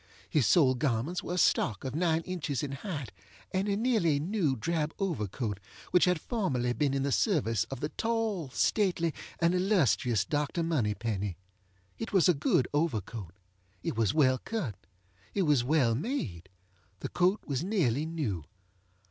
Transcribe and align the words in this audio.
His 0.27 0.47
sole 0.47 0.73
garments 0.73 1.21
were 1.21 1.35
a 1.35 1.37
stock 1.37 1.83
of 1.83 1.93
nine 1.93 2.21
inches 2.21 2.63
in 2.63 2.71
height, 2.71 3.11
and 3.51 3.69
a 3.69 3.77
nearly 3.77 4.19
new 4.19 4.55
drab 4.55 4.95
overcoat 4.97 5.59
which 5.91 6.05
had 6.05 6.19
formerly 6.19 6.73
been 6.73 6.95
in 6.95 7.03
the 7.03 7.11
service 7.11 7.65
of 7.65 7.81
the 7.81 7.89
tall, 7.89 8.49
stately, 8.49 9.13
and 9.39 9.53
illustrious 9.53 10.25
Dr. 10.25 10.63
Moneypenny. 10.63 11.37
It 11.99 12.13
was 12.13 12.27
a 12.27 12.33
good 12.33 12.67
overcoat. 12.73 13.35
It 13.83 13.95
was 13.95 14.11
well 14.11 14.39
cut. 14.39 14.73
It 15.35 15.43
was 15.43 15.63
well 15.63 15.93
made. 15.93 16.49
The 17.01 17.09
coat 17.09 17.41
was 17.45 17.63
nearly 17.63 18.07
new. 18.07 18.45